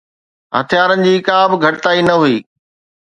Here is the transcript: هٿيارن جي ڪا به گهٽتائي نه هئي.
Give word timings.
هٿيارن 0.57 1.03
جي 1.07 1.13
ڪا 1.27 1.37
به 1.51 1.55
گهٽتائي 1.65 2.01
نه 2.09 2.15
هئي. 2.23 2.37